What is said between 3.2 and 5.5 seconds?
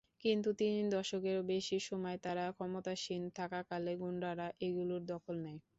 থাকাকালে গুন্ডারা এগুলোর দখল